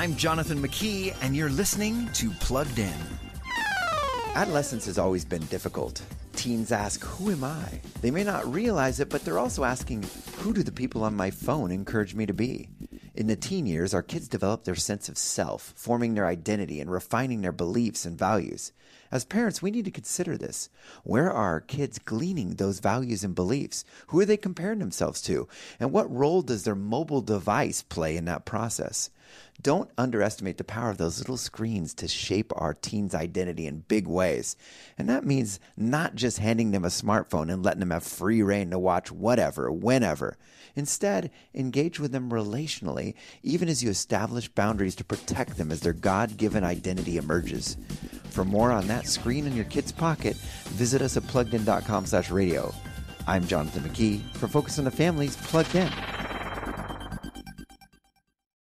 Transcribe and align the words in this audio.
I'm 0.00 0.16
Jonathan 0.16 0.62
McKee, 0.62 1.14
and 1.20 1.36
you're 1.36 1.50
listening 1.50 2.08
to 2.14 2.30
Plugged 2.40 2.78
In. 2.78 2.94
Adolescence 4.34 4.86
has 4.86 4.96
always 4.96 5.26
been 5.26 5.44
difficult. 5.48 6.00
Teens 6.32 6.72
ask, 6.72 7.04
Who 7.04 7.30
am 7.30 7.44
I? 7.44 7.82
They 8.00 8.10
may 8.10 8.24
not 8.24 8.50
realize 8.50 8.98
it, 9.00 9.10
but 9.10 9.26
they're 9.26 9.38
also 9.38 9.62
asking, 9.62 10.06
Who 10.38 10.54
do 10.54 10.62
the 10.62 10.72
people 10.72 11.04
on 11.04 11.14
my 11.14 11.30
phone 11.30 11.70
encourage 11.70 12.14
me 12.14 12.24
to 12.24 12.32
be? 12.32 12.70
In 13.14 13.26
the 13.26 13.36
teen 13.36 13.66
years, 13.66 13.92
our 13.92 14.02
kids 14.02 14.26
develop 14.26 14.64
their 14.64 14.74
sense 14.74 15.10
of 15.10 15.18
self, 15.18 15.74
forming 15.76 16.14
their 16.14 16.26
identity 16.26 16.80
and 16.80 16.90
refining 16.90 17.42
their 17.42 17.52
beliefs 17.52 18.06
and 18.06 18.18
values. 18.18 18.72
As 19.12 19.24
parents, 19.24 19.60
we 19.60 19.70
need 19.70 19.84
to 19.86 19.90
consider 19.90 20.36
this. 20.36 20.70
Where 21.02 21.30
are 21.30 21.50
our 21.52 21.60
kids 21.60 21.98
gleaning 21.98 22.54
those 22.54 22.78
values 22.78 23.24
and 23.24 23.34
beliefs? 23.34 23.84
Who 24.08 24.20
are 24.20 24.24
they 24.24 24.36
comparing 24.36 24.78
themselves 24.78 25.20
to? 25.22 25.48
And 25.80 25.90
what 25.92 26.14
role 26.14 26.42
does 26.42 26.62
their 26.62 26.76
mobile 26.76 27.20
device 27.20 27.82
play 27.82 28.16
in 28.16 28.24
that 28.26 28.44
process? 28.44 29.10
Don't 29.62 29.90
underestimate 29.98 30.58
the 30.58 30.64
power 30.64 30.90
of 30.90 30.98
those 30.98 31.18
little 31.18 31.36
screens 31.36 31.92
to 31.94 32.08
shape 32.08 32.52
our 32.56 32.72
teens' 32.72 33.14
identity 33.14 33.66
in 33.66 33.84
big 33.88 34.06
ways. 34.06 34.56
And 34.96 35.08
that 35.08 35.26
means 35.26 35.60
not 35.76 36.14
just 36.14 36.38
handing 36.38 36.70
them 36.70 36.84
a 36.84 36.88
smartphone 36.88 37.52
and 37.52 37.62
letting 37.62 37.80
them 37.80 37.90
have 37.90 38.04
free 38.04 38.42
reign 38.42 38.70
to 38.70 38.78
watch 38.78 39.12
whatever, 39.12 39.70
whenever. 39.70 40.36
Instead, 40.76 41.30
engage 41.54 42.00
with 42.00 42.12
them 42.12 42.30
relationally, 42.30 43.14
even 43.42 43.68
as 43.68 43.82
you 43.82 43.90
establish 43.90 44.48
boundaries 44.48 44.94
to 44.94 45.04
protect 45.04 45.58
them 45.58 45.70
as 45.70 45.80
their 45.80 45.92
God 45.92 46.36
given 46.36 46.64
identity 46.64 47.16
emerges. 47.16 47.76
For 48.30 48.44
more 48.44 48.70
on 48.70 48.86
that 48.86 49.06
screen 49.06 49.46
in 49.46 49.56
your 49.56 49.64
kid's 49.64 49.92
pocket, 49.92 50.36
visit 50.76 51.02
us 51.02 51.16
at 51.16 51.24
pluggedin.com 51.24 52.06
slash 52.06 52.30
radio. 52.30 52.72
I'm 53.26 53.46
Jonathan 53.46 53.82
McKee 53.82 54.22
for 54.34 54.48
Focus 54.48 54.78
on 54.78 54.84
the 54.84 54.90
Family's 54.90 55.36
Plugged 55.36 55.74
In. 55.74 56.19